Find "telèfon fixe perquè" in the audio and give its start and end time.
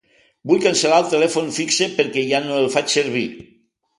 1.11-2.25